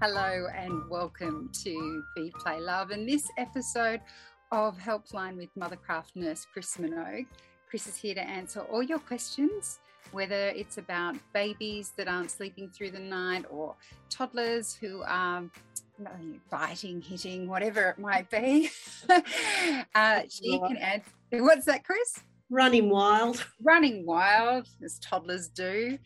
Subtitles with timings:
[0.00, 2.92] Hello and welcome to Feed Play Love.
[2.92, 4.00] And this episode
[4.52, 7.26] of Helpline with Mothercraft nurse Chris Minogue.
[7.68, 9.80] Chris is here to answer all your questions,
[10.12, 13.74] whether it's about babies that aren't sleeping through the night or
[14.08, 15.42] toddlers who are
[16.48, 18.70] biting, hitting, whatever it might be.
[19.96, 21.02] uh, she can add.
[21.32, 22.20] What's that, Chris?
[22.50, 23.44] Running wild.
[23.62, 25.98] Running wild, as toddlers do.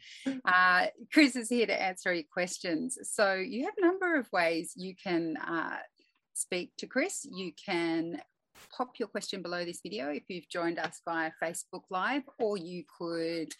[0.44, 2.98] Uh, Chris is here to answer your questions.
[3.02, 5.78] So, you have a number of ways you can uh,
[6.34, 7.24] speak to Chris.
[7.30, 8.20] You can
[8.76, 12.84] pop your question below this video if you've joined us via Facebook Live, or you
[12.98, 13.52] could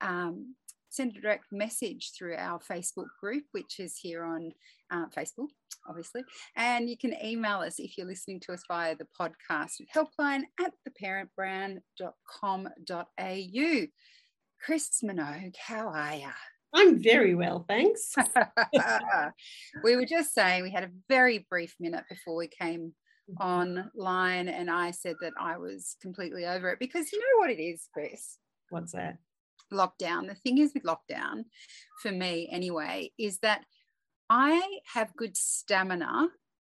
[0.00, 0.54] um,
[0.94, 4.52] send a direct message through our Facebook group, which is here on
[4.90, 5.48] uh, Facebook,
[5.88, 6.22] obviously.
[6.56, 10.42] And you can email us if you're listening to us via the podcast at helpline
[10.60, 13.86] at theparentbrand.com.au.
[14.64, 16.30] Chris Minogue, how are you?
[16.74, 18.14] I'm very well, thanks.
[19.84, 22.94] we were just saying we had a very brief minute before we came
[23.40, 27.62] online, and I said that I was completely over it because you know what it
[27.62, 28.38] is, Chris?
[28.70, 29.18] What's that?
[29.72, 31.44] Lockdown, the thing is with lockdown,
[32.02, 33.64] for me anyway, is that
[34.30, 36.28] I have good stamina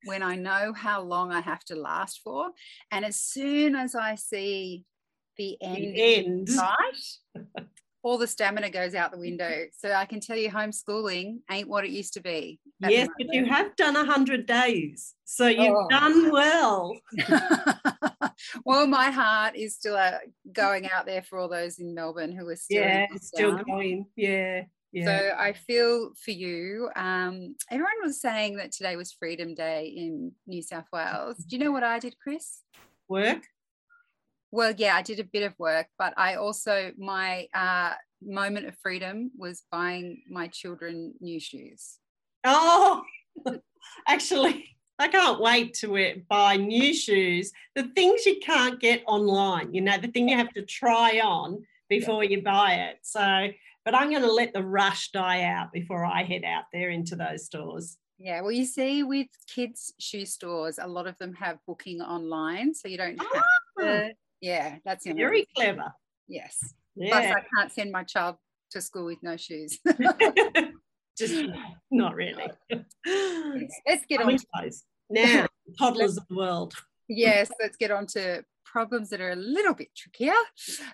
[0.06, 2.50] when I know how long I have to last for.
[2.92, 4.86] And as soon as I see
[5.38, 6.50] the end, the end.
[6.58, 7.66] right,
[8.04, 9.66] all the stamina goes out the window.
[9.78, 12.60] So I can tell you homeschooling ain't what it used to be.
[12.80, 15.14] Yes, but you have done 100 days.
[15.26, 15.88] So you've oh.
[15.90, 16.98] done well.
[18.66, 20.18] well, my heart is still uh,
[20.52, 24.08] going out there for all those in Melbourne who are still yeah, still going.
[24.16, 24.64] Yeah.
[24.92, 25.06] Yeah.
[25.06, 26.90] So I feel for you.
[26.96, 31.38] Um, everyone was saying that today was Freedom Day in New South Wales.
[31.38, 32.62] Do you know what I did, Chris?
[33.08, 33.44] Work.
[34.52, 38.78] Well, yeah, I did a bit of work, but I also my uh, moment of
[38.78, 41.98] freedom was buying my children new shoes.
[42.44, 43.04] Oh,
[44.08, 47.52] actually, I can't wait to wear, buy new shoes.
[47.76, 51.64] The things you can't get online, you know, the thing you have to try on
[51.90, 52.98] before you buy it.
[53.02, 53.48] So,
[53.84, 57.16] but I'm going to let the rush die out before I head out there into
[57.16, 57.98] those stores.
[58.20, 62.76] Yeah, well, you see, with kids' shoe stores, a lot of them have booking online,
[62.76, 63.44] so you don't have
[63.80, 63.84] oh.
[63.84, 64.12] to.
[64.42, 65.94] Yeah, that's very clever.
[66.28, 66.58] Yes.
[66.96, 67.12] Yeah.
[67.12, 68.36] Plus, I can't send my child
[68.72, 69.80] to school with no shoes.
[71.18, 71.46] Just
[71.92, 72.48] not really.
[72.70, 74.38] Let's get on.
[75.10, 75.46] Now,
[75.80, 76.74] toddlers of the world.
[77.08, 80.34] yes, let's get on to problems that are a little bit trickier.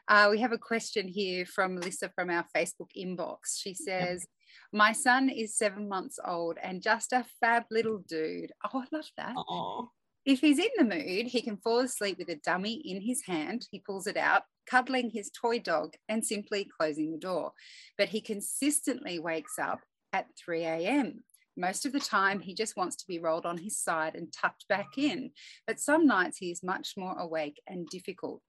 [0.07, 3.57] Uh, we have a question here from Melissa from our Facebook inbox.
[3.57, 4.25] She says,
[4.73, 8.51] My son is seven months old and just a fab little dude.
[8.65, 9.35] Oh, I love that.
[9.35, 9.87] Aww.
[10.27, 13.65] If he's in the mood, he can fall asleep with a dummy in his hand.
[13.71, 17.53] He pulls it out, cuddling his toy dog and simply closing the door.
[17.97, 19.79] But he consistently wakes up
[20.11, 21.23] at 3 a.m.
[21.55, 24.67] Most of the time, he just wants to be rolled on his side and tucked
[24.67, 25.31] back in,
[25.65, 28.41] but some nights he is much more awake and difficult.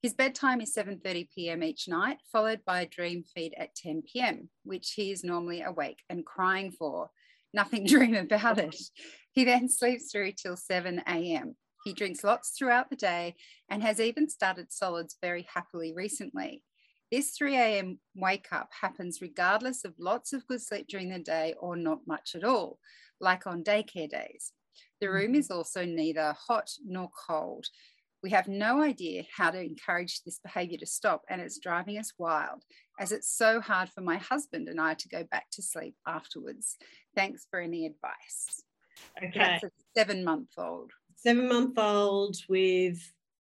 [0.00, 1.64] His bedtime is 7:30 p.m.
[1.64, 5.98] each night, followed by a dream feed at 10 p.m., which he is normally awake
[6.08, 7.10] and crying for.
[7.52, 8.76] Nothing dream about it.
[9.32, 11.56] He then sleeps through till 7 a.m.
[11.84, 13.36] He drinks lots throughout the day
[13.70, 16.62] and has even started solids very happily recently.
[17.10, 18.00] This 3 a.m.
[18.14, 22.34] wake up happens regardless of lots of good sleep during the day or not much
[22.34, 22.78] at all,
[23.20, 24.52] like on daycare days.
[25.00, 25.36] The room mm-hmm.
[25.36, 27.66] is also neither hot nor cold.
[28.22, 32.12] We have no idea how to encourage this behavior to stop, and it's driving us
[32.18, 32.64] wild
[32.98, 36.76] as it's so hard for my husband and I to go back to sleep afterwards.
[37.14, 38.62] Thanks for any advice.
[39.18, 39.38] Okay.
[39.38, 40.90] That's a seven month old.
[41.16, 42.98] Seven month old with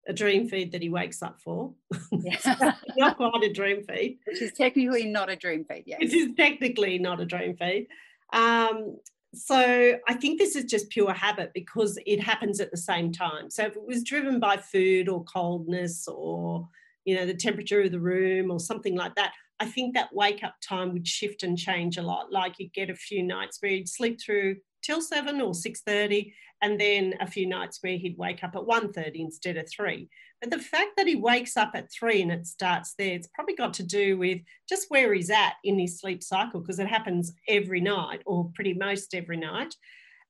[0.08, 1.74] a dream feed that he wakes up for.
[2.12, 2.74] Yeah.
[2.98, 4.20] not quite a dream feed.
[4.26, 6.00] Which is technically not a dream feed, yes.
[6.02, 7.88] It is technically not a dream feed.
[8.32, 8.98] Um,
[9.34, 13.50] so I think this is just pure habit because it happens at the same time.
[13.50, 16.68] So if it was driven by food or coldness or
[17.06, 20.44] you know the temperature of the room or something like that, I think that wake
[20.44, 22.32] up time would shift and change a lot.
[22.32, 26.80] Like you get a few nights where you'd sleep through till 7 or 6.30 and
[26.80, 30.10] then a few nights where he'd wake up at 1.30 instead of 3
[30.42, 33.56] but the fact that he wakes up at 3 and it starts there it's probably
[33.56, 37.34] got to do with just where he's at in his sleep cycle because it happens
[37.48, 39.76] every night or pretty most every night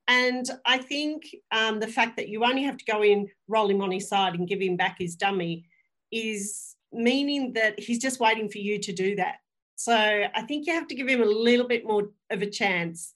[0.08, 3.82] and I think um, the fact that you only have to go in, roll him
[3.82, 5.66] on his side, and give him back his dummy
[6.12, 9.36] is meaning that he's just waiting for you to do that.
[9.76, 13.14] So I think you have to give him a little bit more of a chance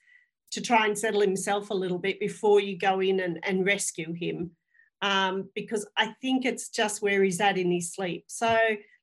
[0.52, 4.14] to try and settle himself a little bit before you go in and, and rescue
[4.14, 4.52] him.
[5.02, 8.24] Um, because I think it's just where he's at in his sleep.
[8.28, 8.58] So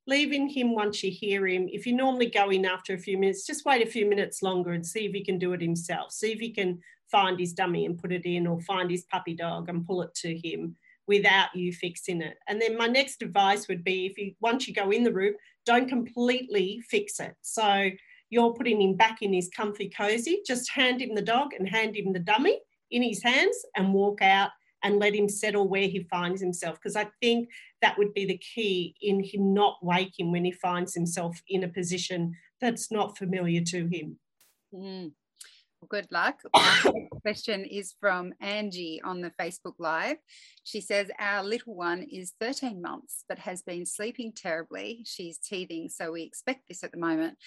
[0.06, 3.46] leaving him once you hear him, if you normally go in after a few minutes,
[3.46, 6.12] just wait a few minutes longer and see if he can do it himself.
[6.12, 6.80] See if he can
[7.10, 10.14] find his dummy and put it in, or find his puppy dog and pull it
[10.14, 10.74] to him
[11.06, 12.38] without you fixing it.
[12.48, 15.34] And then my next advice would be if you once you go in the room,
[15.64, 17.34] don't completely fix it.
[17.42, 17.90] So
[18.34, 21.96] you're putting him back in his comfy cozy, just hand him the dog and hand
[21.96, 22.58] him the dummy
[22.90, 24.50] in his hands and walk out
[24.82, 26.74] and let him settle where he finds himself.
[26.74, 27.48] Because I think
[27.80, 31.68] that would be the key in him not waking when he finds himself in a
[31.68, 34.18] position that's not familiar to him.
[34.74, 35.12] Mm.
[35.88, 36.40] Good luck.
[37.22, 40.18] question is from Angie on the Facebook Live.
[40.62, 45.02] She says, Our little one is 13 months, but has been sleeping terribly.
[45.06, 47.38] She's teething, so we expect this at the moment.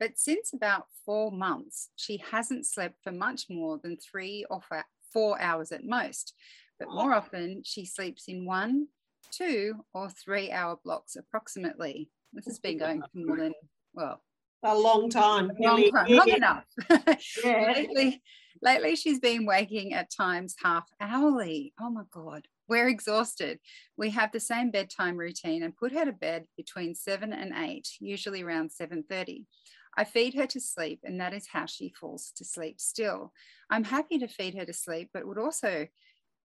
[0.00, 4.60] But since about four months, she hasn't slept for much more than three or
[5.12, 6.34] four hours at most.
[6.78, 8.88] But more often, she sleeps in one,
[9.30, 12.10] two, or three hour blocks approximately.
[12.32, 13.52] This has been going for more than,
[13.94, 14.22] well,
[14.62, 15.50] a long time.
[15.50, 16.64] A long time, not enough.
[17.44, 17.72] yeah.
[17.72, 18.22] lately,
[18.62, 21.72] lately, she's been waking at times half hourly.
[21.80, 22.46] Oh my God.
[22.68, 23.60] We're exhausted.
[23.96, 27.88] We have the same bedtime routine and put her to bed between seven and eight,
[28.00, 29.46] usually around 7:30.
[29.96, 33.32] I feed her to sleep, and that is how she falls to sleep still.
[33.70, 35.86] I'm happy to feed her to sleep, but would also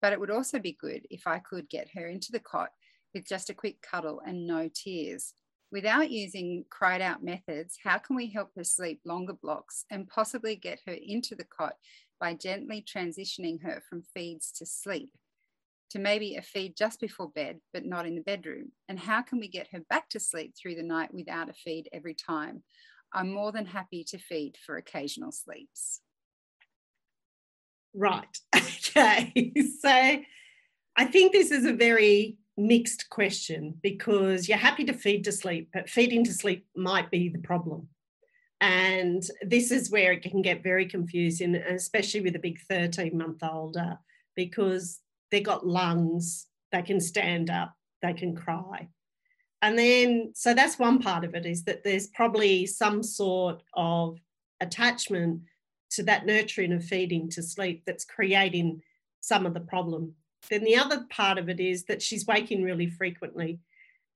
[0.00, 2.68] but it would also be good if I could get her into the cot
[3.14, 5.32] with just a quick cuddle and no tears.
[5.74, 10.54] Without using cried out methods, how can we help her sleep longer blocks and possibly
[10.54, 11.74] get her into the cot
[12.20, 15.10] by gently transitioning her from feeds to sleep?
[15.90, 18.70] To maybe a feed just before bed, but not in the bedroom?
[18.88, 21.88] And how can we get her back to sleep through the night without a feed
[21.92, 22.62] every time?
[23.12, 26.00] I'm more than happy to feed for occasional sleeps.
[27.92, 28.38] Right.
[28.96, 29.52] Okay.
[29.80, 35.32] So I think this is a very mixed question because you're happy to feed to
[35.32, 37.88] sleep, but feeding to sleep might be the problem.
[38.60, 43.42] And this is where it can get very confusing, especially with a big 13 month
[43.42, 43.96] older, uh,
[44.36, 48.88] because they've got lungs, they can stand up, they can cry.
[49.60, 54.18] And then, so that's one part of it is that there's probably some sort of
[54.60, 55.42] attachment
[55.92, 58.82] to that nurturing of feeding to sleep that's creating
[59.20, 60.14] some of the problem
[60.50, 63.60] then the other part of it is that she's waking really frequently.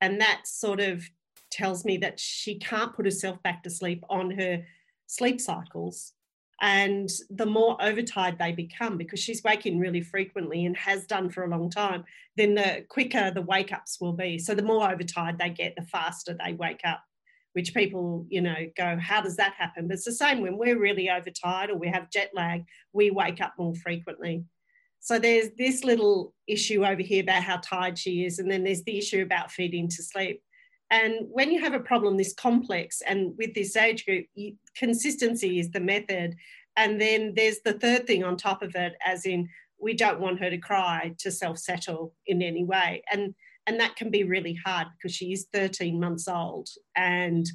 [0.01, 1.05] And that sort of
[1.51, 4.65] tells me that she can't put herself back to sleep on her
[5.07, 6.13] sleep cycles.
[6.61, 11.45] And the more overtired they become, because she's waking really frequently and has done for
[11.45, 12.05] a long time,
[12.37, 14.39] then the quicker the wake ups will be.
[14.39, 17.01] So the more overtired they get, the faster they wake up,
[17.53, 19.87] which people, you know, go, how does that happen?
[19.87, 23.41] But it's the same when we're really overtired or we have jet lag, we wake
[23.41, 24.45] up more frequently.
[25.09, 28.83] So there's this little issue over here about how tired she is, and then there's
[28.83, 30.43] the issue about feeding to sleep.
[30.91, 35.61] And when you have a problem this complex, and with this age group, you, consistency
[35.61, 36.37] is the method.
[36.77, 39.49] And then there's the third thing on top of it, as in
[39.81, 43.03] we don't want her to cry to self-settle in any way.
[43.11, 43.35] And
[43.67, 46.69] and that can be really hard because she is 13 months old.
[46.97, 47.47] And,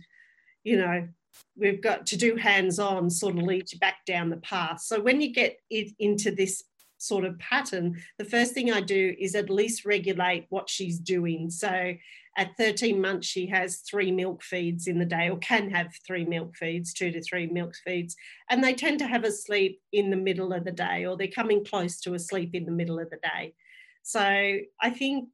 [0.63, 1.07] you know,
[1.55, 4.81] we've got to do hands-on sort of lead you back down the path.
[4.81, 6.63] So when you get it into this
[7.03, 11.49] sort of pattern, the first thing I do is at least regulate what she's doing.
[11.49, 11.93] So
[12.35, 16.25] at 13 months, she has three milk feeds in the day, or can have three
[16.25, 18.15] milk feeds, two to three milk feeds.
[18.49, 21.27] And they tend to have a sleep in the middle of the day, or they're
[21.27, 23.53] coming close to a sleep in the middle of the day.
[24.01, 25.29] So I think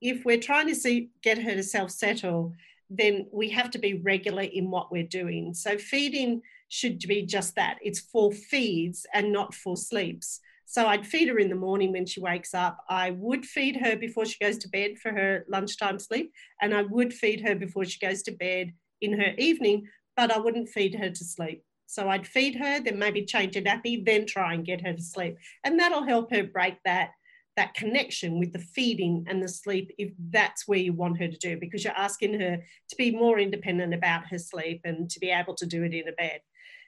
[0.00, 2.52] if we're trying to see get her to self-settle,
[2.88, 5.54] then we have to be regular in what we're doing.
[5.54, 7.78] So feeding should be just that.
[7.82, 10.40] It's for feeds and not for sleeps.
[10.72, 12.78] So I'd feed her in the morning when she wakes up.
[12.88, 16.32] I would feed her before she goes to bed for her lunchtime sleep.
[16.62, 19.86] And I would feed her before she goes to bed in her evening,
[20.16, 21.62] but I wouldn't feed her to sleep.
[21.84, 25.02] So I'd feed her, then maybe change a nappy, then try and get her to
[25.02, 25.36] sleep.
[25.62, 27.10] And that'll help her break that
[27.54, 31.36] that connection with the feeding and the sleep if that's where you want her to
[31.36, 32.56] do because you're asking her
[32.88, 36.08] to be more independent about her sleep and to be able to do it in
[36.08, 36.40] a bed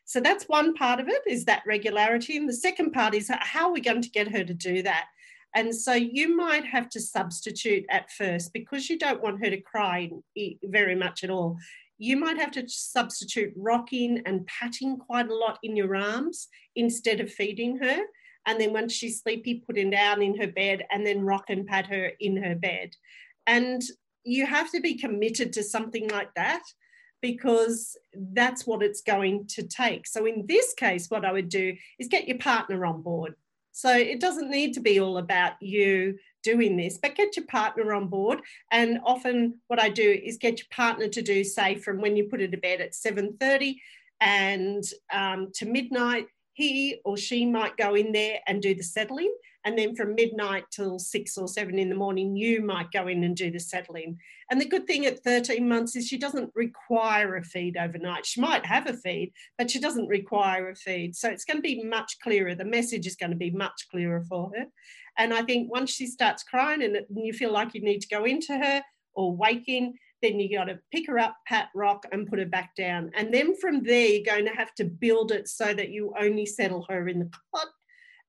[0.04, 2.36] so that's one part of it is that regularity.
[2.36, 5.06] And the second part is how are we going to get her to do that?
[5.54, 9.60] And so you might have to substitute at first because you don't want her to
[9.60, 10.10] cry
[10.64, 11.56] very much at all.
[11.96, 17.20] You might have to substitute rocking and patting quite a lot in your arms instead
[17.20, 18.00] of feeding her.
[18.46, 21.86] And then once she's sleepy, putting down in her bed and then rock and pat
[21.86, 22.90] her in her bed.
[23.46, 23.80] And
[24.24, 26.62] you have to be committed to something like that
[27.24, 27.96] because
[28.34, 30.06] that's what it's going to take.
[30.06, 33.34] So, in this case, what I would do is get your partner on board.
[33.72, 37.94] So, it doesn't need to be all about you doing this, but get your partner
[37.94, 38.40] on board.
[38.70, 42.24] And often, what I do is get your partner to do, say, from when you
[42.24, 43.76] put her to bed at 7:30
[44.20, 46.26] and um, to midnight.
[46.52, 49.34] he or she might go in there and do the settling.
[49.64, 53.24] And then from midnight till six or seven in the morning, you might go in
[53.24, 54.18] and do the settling.
[54.50, 58.26] And the good thing at 13 months is she doesn't require a feed overnight.
[58.26, 61.16] She might have a feed, but she doesn't require a feed.
[61.16, 62.54] So it's going to be much clearer.
[62.54, 64.66] The message is going to be much clearer for her.
[65.16, 68.24] And I think once she starts crying and you feel like you need to go
[68.24, 68.82] into her
[69.14, 72.74] or waking, then you got to pick her up, pat, rock, and put her back
[72.76, 73.10] down.
[73.16, 76.46] And then from there, you're going to have to build it so that you only
[76.46, 77.68] settle her in the cot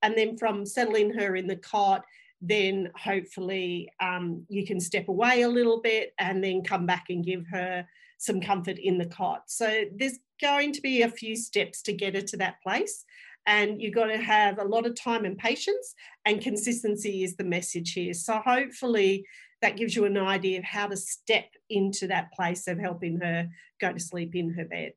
[0.05, 2.05] and then from settling her in the cot,
[2.39, 7.25] then hopefully um, you can step away a little bit and then come back and
[7.25, 7.83] give her
[8.19, 9.41] some comfort in the cot.
[9.47, 13.03] So there's going to be a few steps to get her to that place.
[13.47, 15.95] And you've got to have a lot of time and patience,
[16.25, 18.15] and consistency is the message here.
[18.15, 19.23] So, hopefully,
[19.61, 23.47] that gives you an idea of how to step into that place of helping her
[23.79, 24.93] go to sleep in her bed.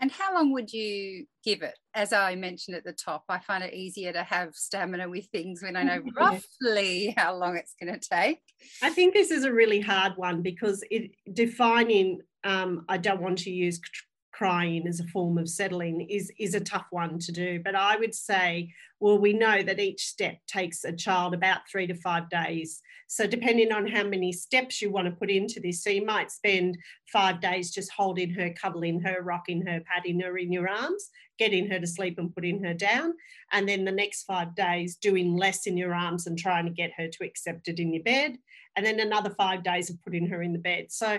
[0.00, 1.74] And how long would you give it?
[1.94, 5.62] As I mentioned at the top, I find it easier to have stamina with things
[5.62, 8.40] when I know roughly how long it's going to take.
[8.82, 13.38] I think this is a really hard one because it defining um, I don't want
[13.38, 13.80] to use
[14.36, 17.60] crying as a form of settling is is a tough one to do.
[17.64, 21.86] But i would say well we know that each step takes a child about 3
[21.86, 22.82] to 5 days.
[23.06, 26.30] So depending on how many steps you want to put into this so you might
[26.30, 26.76] spend
[27.12, 31.68] 5 days just holding her cuddling her rocking her patting her in your arms getting
[31.70, 33.14] her to sleep and putting her down.
[33.52, 36.92] And then the next 5 days doing less in your arms and trying to get
[36.96, 38.38] her to accept it in your bed.
[38.74, 40.86] And then another 5 days of putting her in the bed.
[40.90, 41.18] So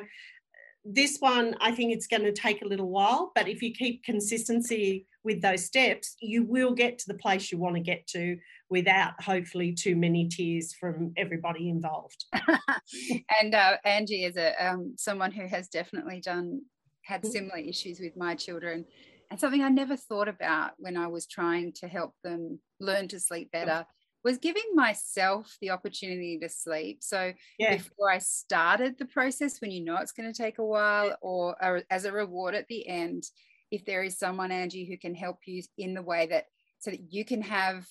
[0.89, 4.03] this one, I think it's going to take a little while, but if you keep
[4.03, 8.37] consistency with those steps, you will get to the place you want to get to
[8.69, 12.23] without hopefully too many tears from everybody involved.
[13.41, 16.61] and uh, Angie is a um, someone who has definitely done
[17.03, 17.31] had mm.
[17.31, 18.85] similar issues with my children,
[19.29, 23.19] and something I never thought about when I was trying to help them learn to
[23.19, 23.85] sleep better
[24.27, 26.97] was giving myself the opportunity to sleep.
[27.01, 27.77] So yeah.
[27.77, 31.55] before I started the process, when you know it's going to take a while, or,
[31.89, 33.23] as a reward at the end,
[33.71, 36.47] if there is someone, Angie, who can help you in the way that
[36.79, 37.87] so that you can have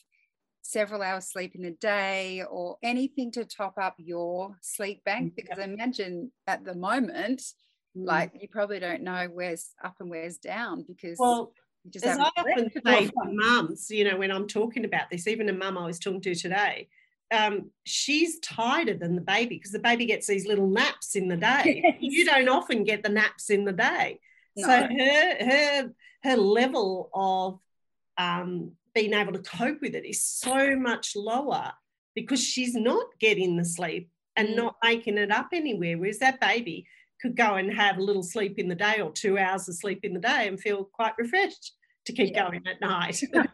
[0.60, 5.36] several hours sleep in a day or anything to top up your sleep bank mm,
[5.36, 7.40] because I imagine at the moment
[7.96, 8.04] mm.
[8.04, 11.52] like you probably don't know where's up and where's down because well
[11.94, 15.78] as I often say mums, you know, when I'm talking about this, even a mum
[15.78, 16.88] I was talking to today,
[17.32, 21.36] um, she's tighter than the baby because the baby gets these little naps in the
[21.36, 21.82] day.
[22.00, 22.12] Yes.
[22.12, 24.20] You don't often get the naps in the day.
[24.56, 24.66] No.
[24.66, 25.90] So her her
[26.22, 27.58] her level of
[28.18, 31.72] um, being able to cope with it is so much lower
[32.14, 34.56] because she's not getting the sleep and mm.
[34.56, 35.98] not making it up anywhere.
[35.98, 36.86] Whereas that baby
[37.20, 40.00] could go and have a little sleep in the day or two hours of sleep
[40.02, 41.73] in the day and feel quite refreshed
[42.06, 42.44] to keep yeah.
[42.44, 43.16] going at night.
[43.35, 43.44] so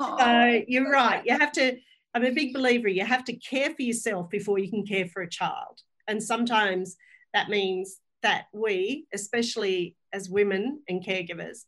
[0.00, 1.22] oh, you're right.
[1.24, 1.76] You have to,
[2.14, 5.22] I'm a big believer, you have to care for yourself before you can care for
[5.22, 5.80] a child.
[6.08, 6.96] And sometimes
[7.32, 11.60] that means that we, especially as women and caregivers,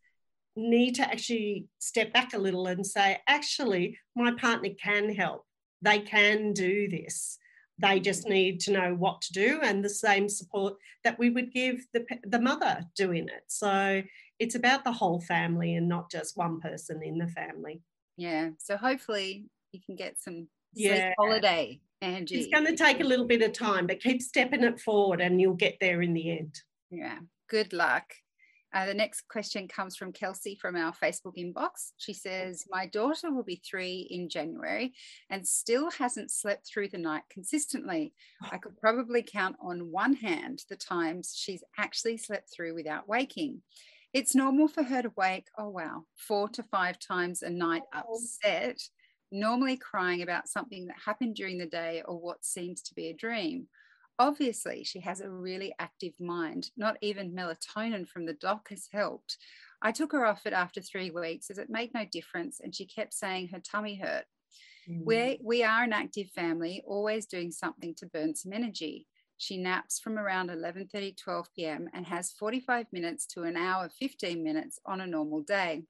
[0.56, 5.44] need to actually step back a little and say, actually, my partner can help.
[5.82, 7.38] They can do this.
[7.78, 11.52] They just need to know what to do and the same support that we would
[11.52, 13.44] give the, the mother doing it.
[13.48, 14.02] So
[14.38, 17.82] it's about the whole family and not just one person in the family.
[18.16, 18.50] Yeah.
[18.58, 21.12] So hopefully you can get some yeah.
[21.18, 22.36] holiday, Angie.
[22.36, 25.40] It's going to take a little bit of time, but keep stepping it forward and
[25.40, 26.60] you'll get there in the end.
[26.90, 27.18] Yeah.
[27.48, 28.14] Good luck.
[28.74, 31.92] Uh, the next question comes from Kelsey from our Facebook inbox.
[31.96, 34.94] She says, My daughter will be three in January
[35.30, 38.14] and still hasn't slept through the night consistently.
[38.50, 43.62] I could probably count on one hand the times she's actually slept through without waking.
[44.12, 48.80] It's normal for her to wake, oh wow, four to five times a night upset,
[49.30, 53.14] normally crying about something that happened during the day or what seems to be a
[53.14, 53.68] dream.
[54.18, 56.71] Obviously, she has a really active mind.
[56.76, 59.38] Not even melatonin from the doc has helped.
[59.83, 62.87] I took her off it after three weeks as it made no difference, and she
[62.87, 64.25] kept saying her tummy hurt.
[64.88, 65.04] Mm.
[65.04, 69.06] we we are an active family, always doing something to burn some energy.
[69.37, 71.88] She naps from around 11:30 12 p.m.
[71.92, 75.85] and has 45 minutes to an hour 15 minutes on a normal day.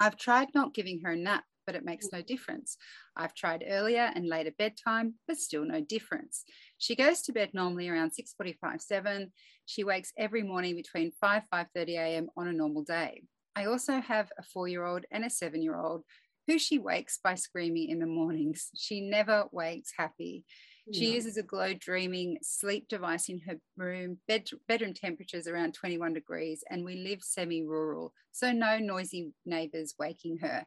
[0.00, 2.78] I've tried not giving her a nap, but it makes no difference.
[3.16, 6.44] I've tried earlier and later bedtime, but still no difference.
[6.80, 9.32] She goes to bed normally around 6:45 7.
[9.66, 12.30] She wakes every morning between 5 5:30 a.m.
[12.38, 13.22] on a normal day.
[13.54, 16.04] I also have a 4-year-old and a 7-year-old
[16.46, 18.70] who she wakes by screaming in the mornings.
[18.74, 20.44] She never wakes happy.
[20.92, 24.18] She uses a glow dreaming sleep device in her room.
[24.26, 29.94] Bed, bedroom temperatures around 21 degrees, and we live semi rural, so no noisy neighbors
[29.98, 30.64] waking her.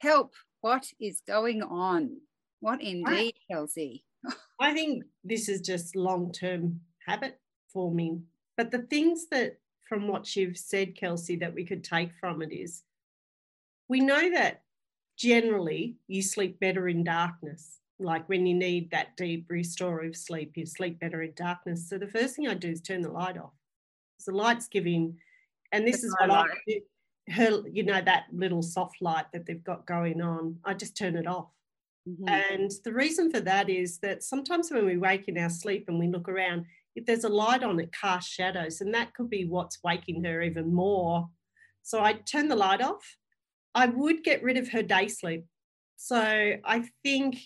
[0.00, 2.20] Help, what is going on?
[2.60, 4.04] What indeed, Kelsey?
[4.60, 7.38] I think this is just long term habit
[7.72, 8.24] forming.
[8.56, 12.52] But the things that, from what you've said, Kelsey, that we could take from it
[12.52, 12.82] is
[13.88, 14.62] we know that
[15.16, 17.80] generally you sleep better in darkness.
[17.98, 21.88] Like when you need that deep restorative sleep, you sleep better in darkness.
[21.88, 23.52] So the first thing I do is turn the light off.
[24.18, 25.18] So the light's giving,
[25.72, 26.50] and this the is what light.
[26.50, 26.80] I do.
[27.30, 31.16] Her, you know, that little soft light that they've got going on, I just turn
[31.16, 31.48] it off.
[32.08, 32.28] Mm-hmm.
[32.28, 35.98] And the reason for that is that sometimes when we wake in our sleep and
[35.98, 39.46] we look around, if there's a light on, it casts shadows, and that could be
[39.46, 41.28] what's waking her even more.
[41.82, 43.16] So I turn the light off.
[43.74, 45.44] I would get rid of her day sleep.
[45.96, 46.16] So
[46.64, 47.38] I think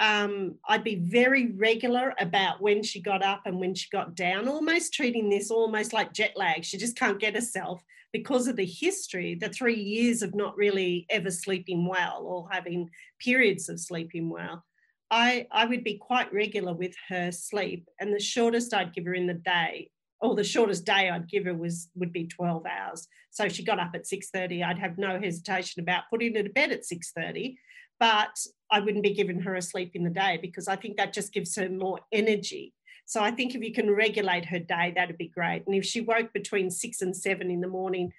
[0.00, 4.48] um, I'd be very regular about when she got up and when she got down,
[4.48, 6.64] almost treating this almost like jet lag.
[6.64, 11.06] She just can't get herself because of the history, the three years of not really
[11.10, 12.88] ever sleeping well or having
[13.20, 14.64] periods of sleeping well.
[15.10, 19.14] I, I would be quite regular with her sleep, and the shortest I'd give her
[19.14, 19.90] in the day,
[20.20, 23.06] or the shortest day I'd give her was would be 12 hours.
[23.30, 24.62] So she got up at 6:30.
[24.62, 27.56] I'd have no hesitation about putting her to bed at 6:30,
[28.00, 28.36] but
[28.72, 31.32] I wouldn't be giving her a sleep in the day because I think that just
[31.32, 32.72] gives her more energy.
[33.04, 35.64] So I think if you can regulate her day, that'd be great.
[35.66, 38.12] And if she woke between six and seven in the morning,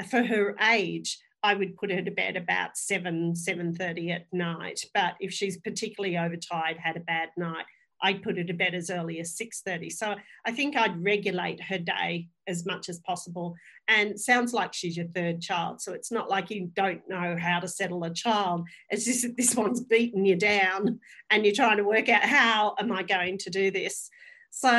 [0.00, 4.26] uh, for her age, I would put her to bed about seven, seven thirty at
[4.32, 4.84] night.
[4.94, 7.64] But if she's particularly overtired, had a bad night,
[8.02, 9.90] I'd put her to bed as early as 6:30.
[9.90, 13.54] So I think I'd regulate her day as much as possible.
[13.88, 15.80] And sounds like she's your third child.
[15.80, 18.68] So it's not like you don't know how to settle a child.
[18.90, 22.74] It's just that this one's beaten you down and you're trying to work out how
[22.78, 24.10] am I going to do this.
[24.50, 24.70] So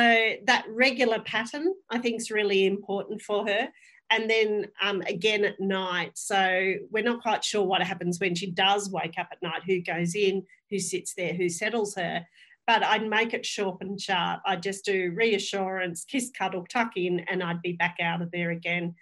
[0.46, 3.68] that regular pattern I think is really important for her
[4.10, 6.12] and then um, again at night.
[6.14, 9.80] So we're not quite sure what happens when she does wake up at night, who
[9.80, 12.24] goes in, who sits there, who settles her
[12.66, 14.40] but I'd make it short and sharp.
[14.46, 18.50] I'd just do reassurance, kiss, cuddle, tuck in, and I'd be back out of there
[18.50, 18.94] again.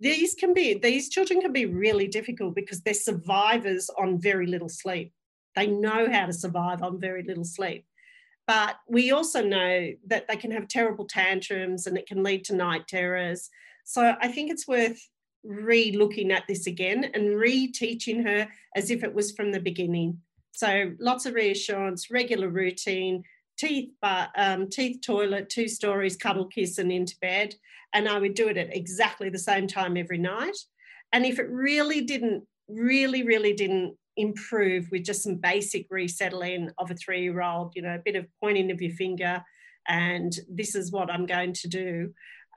[0.00, 4.70] These can be these children can be really difficult because they're survivors on very little
[4.70, 5.12] sleep.
[5.54, 7.84] They know how to survive on very little sleep.
[8.46, 12.56] But we also know that they can have terrible tantrums and it can lead to
[12.56, 13.50] night terrors.
[13.84, 15.00] So I think it's worth
[15.44, 19.60] re looking at this again and re teaching her as if it was from the
[19.60, 20.18] beginning
[20.60, 23.22] so lots of reassurance, regular routine,
[23.56, 27.54] teeth, but um, teeth, toilet, two stories, cuddle, kiss, and into bed.
[27.94, 30.58] And I would do it at exactly the same time every night.
[31.12, 36.90] And if it really didn't, really, really didn't improve with just some basic resettling of
[36.90, 39.42] a three-year-old, you know, a bit of pointing of your finger,
[39.88, 42.12] and this is what I'm going to do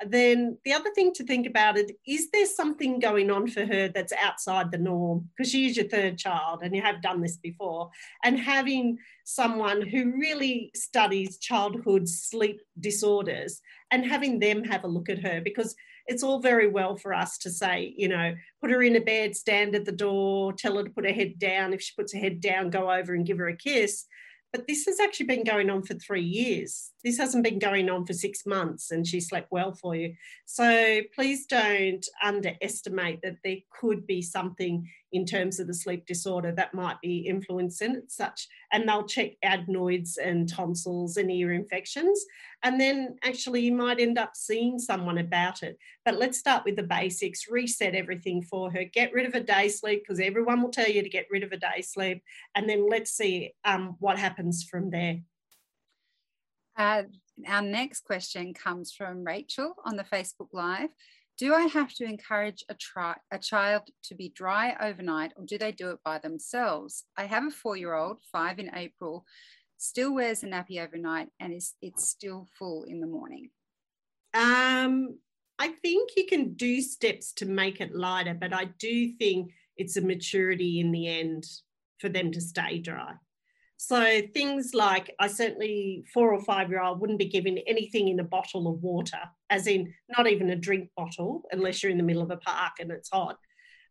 [0.08, 3.88] then the other thing to think about it is there something going on for her
[3.88, 5.30] that's outside the norm?
[5.36, 7.92] Because she is your third child and you have done this before.
[8.24, 15.10] And having someone who really studies childhood sleep disorders and having them have a look
[15.10, 15.76] at her because
[16.08, 19.34] it's all very well for us to say you know put her in a bed
[19.34, 21.72] stand at the door tell her to put her head down.
[21.72, 24.06] If she puts her head down go over and give her a kiss
[24.54, 26.92] but this has actually been going on for three years.
[27.04, 30.14] This hasn't been going on for six months and she slept well for you.
[30.46, 36.52] So please don't underestimate that there could be something in terms of the sleep disorder
[36.52, 38.48] that might be influencing it, such.
[38.72, 42.24] And they'll check adenoids and tonsils and ear infections.
[42.64, 45.78] And then actually you might end up seeing someone about it.
[46.06, 49.68] But let's start with the basics, reset everything for her, get rid of a day
[49.68, 52.24] sleep because everyone will tell you to get rid of a day sleep.
[52.56, 55.20] And then let's see um, what happens from there.
[56.78, 57.04] Uh,
[57.48, 60.90] our next question comes from Rachel on the Facebook Live.
[61.38, 65.58] Do I have to encourage a, tri- a child to be dry overnight or do
[65.58, 67.06] they do it by themselves?
[67.18, 69.26] I have a four year old, five in April,
[69.84, 73.50] still wears a nappy overnight and is it's still full in the morning.
[74.34, 75.20] Um,
[75.60, 79.98] I think you can do steps to make it lighter, but I do think it's
[79.98, 81.46] a maturity in the end
[82.00, 83.14] for them to stay dry.
[83.78, 88.22] So things like I certainly four or five year old wouldn't be giving anything in
[88.22, 89.20] a bottle of water,
[89.50, 92.74] as in not even a drink bottle, unless you're in the middle of a park
[92.80, 93.38] and it's hot.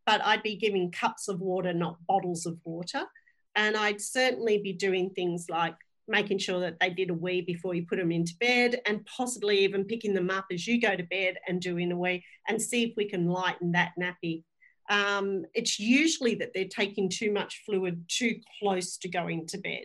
[0.06, 3.04] But I'd be giving cups of water, not bottles of water.
[3.54, 5.76] And I'd certainly be doing things like
[6.08, 9.60] making sure that they did a wee before you put them into bed and possibly
[9.60, 12.82] even picking them up as you go to bed and doing a wee and see
[12.84, 14.42] if we can lighten that nappy
[14.88, 19.84] um, it's usually that they're taking too much fluid too close to going to bed.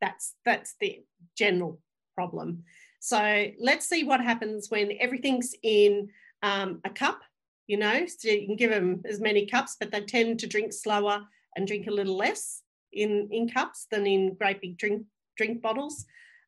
[0.00, 1.00] That's that's the
[1.36, 1.80] general
[2.14, 2.64] problem.
[3.00, 6.08] So let's see what happens when everything's in
[6.42, 7.20] um, a cup.
[7.66, 10.72] You know, so you can give them as many cups, but they tend to drink
[10.72, 11.20] slower
[11.54, 15.04] and drink a little less in, in cups than in great big drink,
[15.36, 16.04] drink bottles.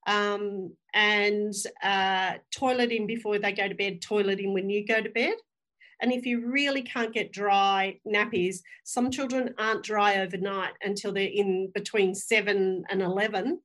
[0.06, 5.00] Um, and uh, toilet in before they go to bed, toilet in when you go
[5.00, 5.34] to bed.
[6.00, 11.28] And if you really can't get dry nappies, some children aren't dry overnight until they're
[11.28, 13.60] in between seven and 11.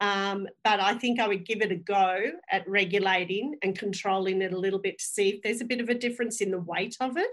[0.00, 4.52] Um, but I think I would give it a go at regulating and controlling it
[4.52, 6.96] a little bit to see if there's a bit of a difference in the weight
[7.00, 7.30] of it.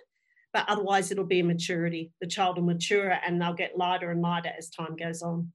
[0.58, 2.12] But otherwise, it'll be a maturity.
[2.20, 5.52] The child will mature and they'll get lighter and lighter as time goes on.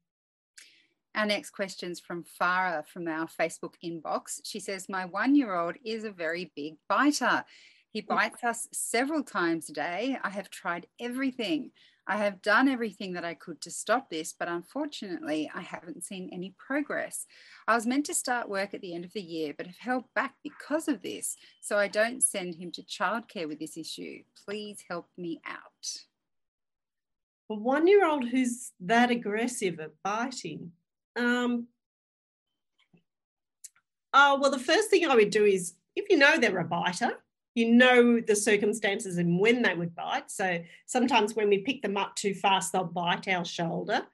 [1.17, 4.39] Our next question is from Farah from our Facebook inbox.
[4.45, 7.45] She says, My one year old is a very big biter.
[7.91, 8.07] He mm.
[8.07, 10.17] bites us several times a day.
[10.23, 11.73] I have tried everything.
[12.07, 16.31] I have done everything that I could to stop this, but unfortunately, I haven't seen
[16.33, 17.27] any progress.
[17.69, 20.05] I was meant to start work at the end of the year, but have held
[20.15, 24.23] back because of this, so I don't send him to childcare with this issue.
[24.45, 26.03] Please help me out.
[27.51, 30.73] A one year old who's that aggressive at biting.
[31.15, 31.69] Um,
[34.13, 37.23] oh, well, the first thing I would do is if you know they're a biter,
[37.55, 40.31] you know the circumstances and when they would bite.
[40.31, 44.07] So sometimes when we pick them up too fast, they'll bite our shoulder.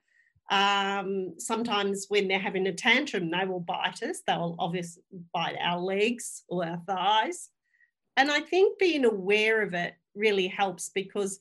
[0.51, 4.23] Um, sometimes when they're having a tantrum, they will bite us.
[4.27, 7.51] They'll obviously bite our legs or our thighs.
[8.17, 11.39] And I think being aware of it really helps because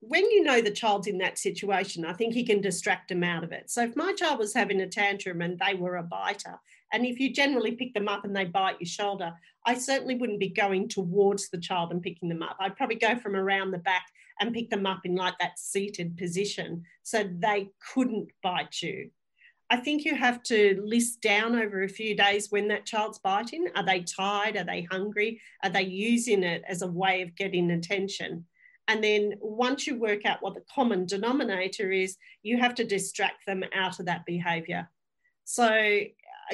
[0.00, 3.44] when you know the child's in that situation, I think you can distract them out
[3.44, 3.70] of it.
[3.70, 6.60] So if my child was having a tantrum and they were a biter,
[6.92, 9.32] and if you generally pick them up and they bite your shoulder,
[9.64, 12.56] I certainly wouldn't be going towards the child and picking them up.
[12.60, 14.06] I'd probably go from around the back
[14.40, 19.10] and pick them up in like that seated position so they couldn't bite you.
[19.70, 23.68] I think you have to list down over a few days when that child's biting.
[23.74, 24.56] Are they tired?
[24.56, 25.40] Are they hungry?
[25.64, 28.44] Are they using it as a way of getting attention?
[28.88, 33.46] And then once you work out what the common denominator is, you have to distract
[33.46, 34.90] them out of that behavior.
[35.44, 36.00] So,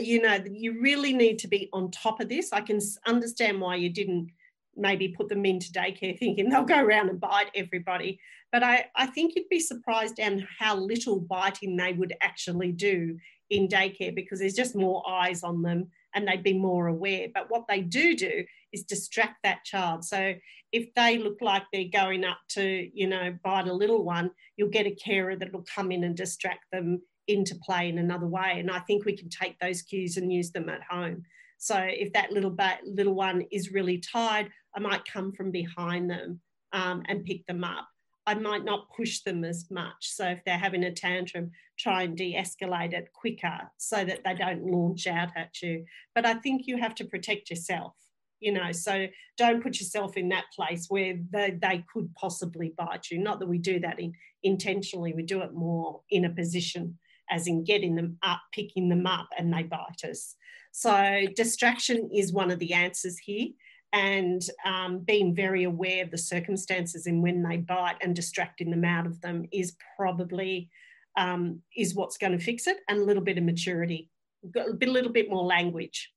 [0.01, 2.53] you know, you really need to be on top of this.
[2.53, 4.31] I can understand why you didn't
[4.77, 8.21] maybe put them into daycare thinking they'll go around and bite everybody.
[8.53, 13.19] But I, I think you'd be surprised at how little biting they would actually do
[13.51, 17.29] in daycare because there's just more eyes on them and they'd be more aware.
[17.33, 20.05] But what they do do is distract that child.
[20.05, 20.35] So
[20.73, 24.69] if they look like they're going up to, you know, bite a little one, you'll
[24.69, 28.55] get a carer that will come in and distract them into play in another way.
[28.57, 31.23] And I think we can take those cues and use them at home.
[31.59, 36.11] So if that little ba- little one is really tired, I might come from behind
[36.11, 36.41] them
[36.73, 37.89] um, and pick them up.
[38.27, 39.97] I might not push them as much.
[40.01, 44.67] So if they're having a tantrum, try and de-escalate it quicker so that they don't
[44.67, 45.85] launch out at you.
[46.15, 47.95] But I think you have to protect yourself
[48.41, 53.11] you know so don't put yourself in that place where they, they could possibly bite
[53.11, 54.13] you not that we do that in,
[54.43, 56.97] intentionally we do it more in a position
[57.31, 60.35] as in getting them up picking them up and they bite us.
[60.73, 63.49] So distraction is one of the answers here.
[63.93, 68.85] And um, being very aware of the circumstances and when they bite and distracting them
[68.85, 70.69] out of them is probably
[71.17, 74.11] um, is what's going to fix it and a little bit of maturity
[74.57, 76.13] a little bit more language.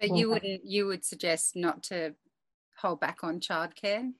[0.00, 2.14] But you wouldn't you would suggest not to
[2.78, 4.12] hold back on childcare?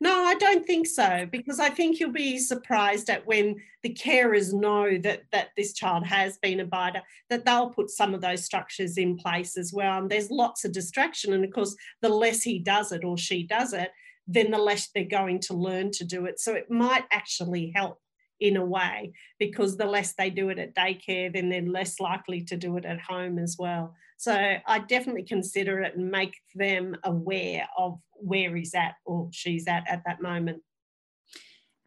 [0.00, 4.52] No, I don't think so because I think you'll be surprised at when the carers
[4.52, 8.44] know that that this child has been a biter that they'll put some of those
[8.44, 9.98] structures in place as well.
[9.98, 13.42] And there's lots of distraction, and of course, the less he does it or she
[13.42, 13.90] does it,
[14.26, 16.38] then the less they're going to learn to do it.
[16.38, 18.00] So it might actually help
[18.40, 22.42] in a way because the less they do it at daycare, then they're less likely
[22.42, 23.94] to do it at home as well.
[24.16, 29.66] So I definitely consider it and make them aware of where he's at or she's
[29.68, 30.62] at at that moment.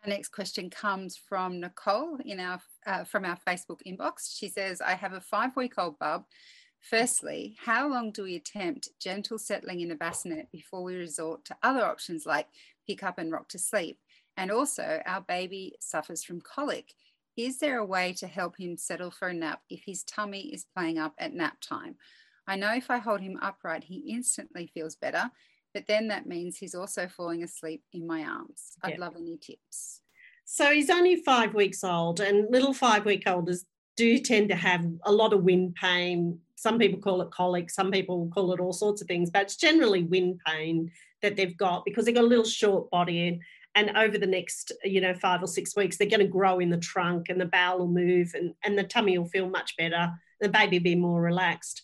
[0.03, 4.35] Our next question comes from Nicole in our uh, from our Facebook inbox.
[4.35, 6.25] She says, "I have a five-week-old bub.
[6.79, 11.57] Firstly, how long do we attempt gentle settling in a bassinet before we resort to
[11.61, 12.47] other options like
[12.87, 13.99] pick up and rock to sleep?
[14.37, 16.93] And also, our baby suffers from colic.
[17.37, 20.65] Is there a way to help him settle for a nap if his tummy is
[20.75, 21.95] playing up at nap time?
[22.47, 25.29] I know if I hold him upright, he instantly feels better,
[25.73, 28.73] but then that means he's also falling asleep in my arms.
[28.83, 30.01] I'd love any tips.
[30.43, 33.65] So he's only five weeks old, and little five week olders
[33.95, 36.39] do tend to have a lot of wind pain.
[36.55, 39.55] Some people call it colic, some people call it all sorts of things, but it's
[39.55, 40.91] generally wind pain
[41.21, 43.39] that they've got because they've got a little short body
[43.75, 46.69] and, over the next you know five or six weeks they're going to grow in
[46.69, 50.11] the trunk and the bowel will move and, and the tummy will feel much better
[50.39, 51.83] the baby will be more relaxed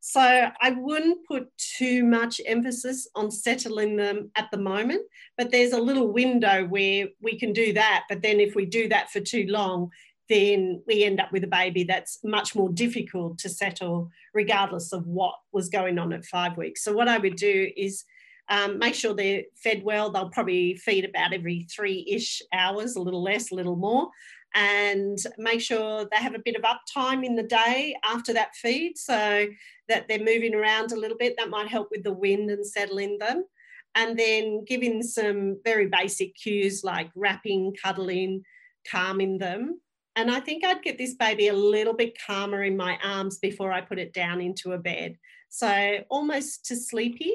[0.00, 5.02] So I wouldn't put too much emphasis on settling them at the moment,
[5.36, 8.04] but there's a little window where we can do that.
[8.08, 9.90] But then if we do that for too long,
[10.28, 15.06] then we end up with a baby that's much more difficult to settle, regardless of
[15.06, 16.84] what was going on at five weeks.
[16.84, 18.04] So, what I would do is
[18.50, 20.10] um, make sure they're fed well.
[20.10, 24.10] They'll probably feed about every three ish hours, a little less, a little more
[24.54, 28.96] and make sure they have a bit of uptime in the day after that feed
[28.96, 29.46] so
[29.88, 31.34] that they're moving around a little bit.
[31.36, 33.44] That might help with the wind and settling them.
[33.94, 38.42] And then giving some very basic cues like wrapping, cuddling,
[38.88, 39.80] calming them.
[40.14, 43.72] And I think I'd get this baby a little bit calmer in my arms before
[43.72, 45.16] I put it down into a bed.
[45.48, 47.34] So almost to sleepy.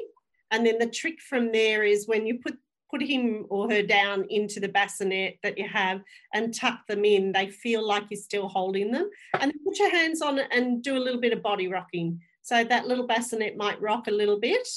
[0.54, 2.56] And then the trick from there is when you put
[2.90, 6.00] put him or her down into the bassinet that you have
[6.32, 7.32] and tuck them in.
[7.32, 9.10] They feel like you're still holding them.
[9.40, 12.20] And put your hands on it and do a little bit of body rocking.
[12.42, 14.68] So that little bassinet might rock a little bit.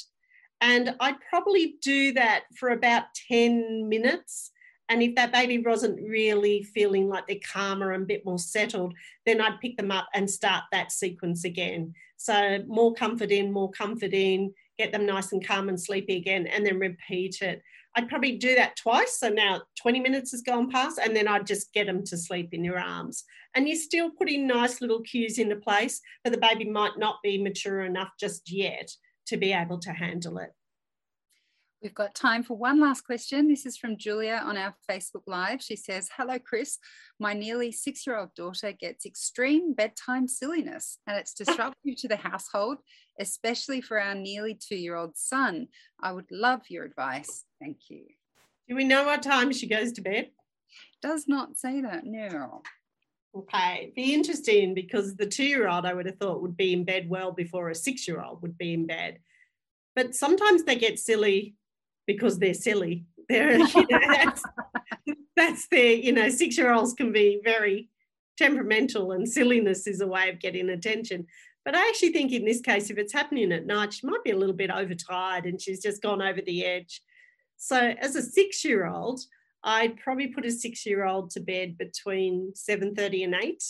[0.61, 4.49] And I'd probably do that for about 10 minutes.
[4.89, 8.95] And if that baby wasn't really feeling like they're calmer and a bit more settled,
[9.27, 11.93] then I'd pick them up and start that sequence again.
[12.15, 16.47] So more comfort in, more comfort in, get them nice and calm and sleepy again,
[16.47, 17.61] and then repeat it.
[17.95, 19.17] I'd probably do that twice.
[19.19, 22.53] So now 20 minutes has gone past, and then I'd just get them to sleep
[22.53, 23.23] in your arms.
[23.55, 27.41] And you're still putting nice little cues into place, but the baby might not be
[27.41, 28.91] mature enough just yet
[29.27, 30.51] to be able to handle it.
[31.81, 33.47] We've got time for one last question.
[33.47, 35.61] This is from Julia on our Facebook Live.
[35.61, 36.79] She says, Hello, Chris.
[37.19, 42.15] My nearly six year old daughter gets extreme bedtime silliness and it's disruptive to the
[42.15, 42.79] household,
[43.19, 45.67] especially for our nearly two year old son.
[46.01, 47.43] I would love your advice.
[47.61, 48.05] Thank you.
[48.67, 50.31] Do we know what time she goes to bed?
[51.03, 52.63] Does not say that, no.
[53.35, 56.85] Okay, be interesting because the two year old I would have thought would be in
[56.85, 59.19] bed well before a six year old would be in bed.
[59.95, 61.53] But sometimes they get silly
[62.07, 63.05] because they're silly.
[63.29, 64.41] They're, you know, that's,
[65.35, 67.89] that's their, you know, six year olds can be very
[68.37, 71.27] temperamental and silliness is a way of getting attention.
[71.65, 74.31] But I actually think in this case, if it's happening at night, she might be
[74.31, 77.01] a little bit overtired and she's just gone over the edge.
[77.57, 79.19] So as a six year old,
[79.63, 83.63] I'd probably put a six year old to bed between 7.30 and 8,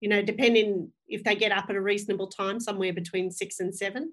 [0.00, 3.72] you know, depending if they get up at a reasonable time, somewhere between 6 and
[3.72, 4.12] 7.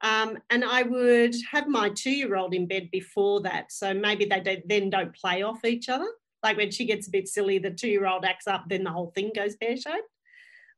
[0.00, 3.72] Um, and I would have my two year old in bed before that.
[3.72, 6.08] So maybe they don't, then don't play off each other.
[6.42, 8.92] Like when she gets a bit silly, the two year old acts up, then the
[8.92, 10.08] whole thing goes pear shaped.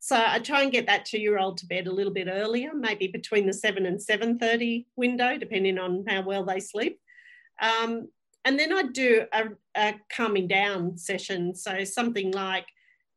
[0.03, 2.71] So I try and get that two year old to bed a little bit earlier,
[2.75, 6.99] maybe between the 7 and 7.30 window, depending on how well they sleep.
[7.61, 8.09] Um,
[8.47, 11.55] and then I'd do a, a calming down session.
[11.55, 12.67] So something like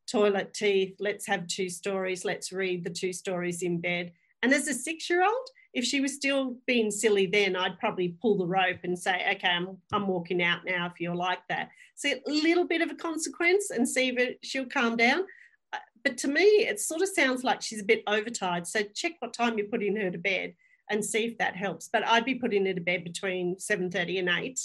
[0.06, 4.12] toilet teeth, let's have two stories, let's read the two stories in bed.
[4.42, 8.16] And as a six year old, if she was still being silly then i'd probably
[8.22, 11.70] pull the rope and say okay i'm, I'm walking out now if you're like that.
[11.94, 15.24] So a little bit of a consequence and see if it, she'll calm down.
[15.72, 18.66] Uh, but to me it sort of sounds like she's a bit overtired.
[18.66, 20.54] So check what time you're putting her to bed
[20.90, 21.88] and see if that helps.
[21.92, 24.60] But i'd be putting her to bed between 7.30 and 8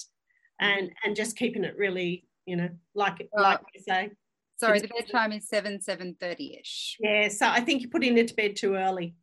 [0.60, 4.12] and and just keeping it really you know like like you say.
[4.58, 8.58] Sorry the bedtime is 7 7.30ish yeah so i think you're putting her to bed
[8.58, 9.16] too early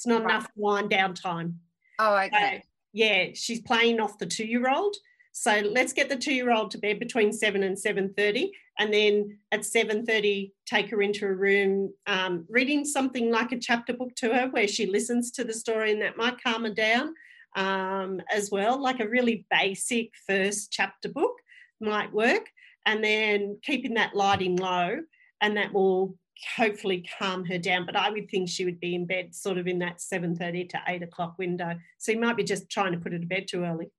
[0.00, 0.36] it's not right.
[0.36, 1.60] enough wind down time.
[1.98, 2.62] Oh, okay.
[2.62, 4.96] So, yeah, she's playing off the two-year-old.
[5.32, 9.66] So let's get the two-year-old to bed between seven and seven thirty, and then at
[9.66, 14.32] seven thirty, take her into a room, um, reading something like a chapter book to
[14.34, 17.14] her, where she listens to the story, and that might calm her down
[17.56, 18.80] um, as well.
[18.80, 21.34] Like a really basic first chapter book
[21.78, 22.48] might work,
[22.86, 25.00] and then keeping that lighting low,
[25.42, 26.16] and that will
[26.56, 27.86] hopefully calm her down.
[27.86, 30.80] But I would think she would be in bed sort of in that 7.30 to
[30.86, 31.78] 8 o'clock window.
[31.98, 33.90] So you might be just trying to put her to bed too early.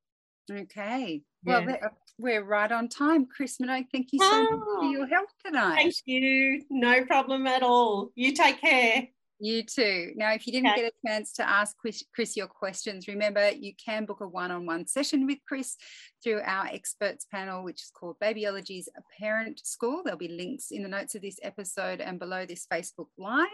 [0.52, 1.22] Okay.
[1.44, 1.66] Yeah.
[1.66, 1.78] Well,
[2.18, 3.26] we're right on time.
[3.26, 5.76] Chris Minogue, thank you so oh, much for oh, your help tonight.
[5.76, 6.64] Thank you.
[6.70, 8.12] No problem at all.
[8.16, 9.08] You take care.
[9.44, 10.14] You too.
[10.16, 10.82] Now, if you didn't okay.
[10.84, 14.68] get a chance to ask Chris your questions, remember you can book a one on
[14.68, 15.78] one session with Chris
[16.24, 18.88] through our experts panel, which is called Babyology's
[19.20, 20.04] Parent School.
[20.06, 23.48] There'll be links in the notes of this episode and below this Facebook Live.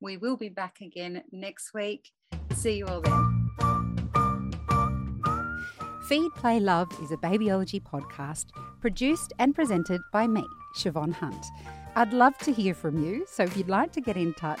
[0.00, 2.12] We will be back again next week.
[2.52, 3.50] See you all then.
[6.08, 10.44] Feed, Play, Love is a babyology podcast produced and presented by me,
[10.76, 11.44] Siobhan Hunt.
[11.96, 14.60] I'd love to hear from you, so if you'd like to get in touch,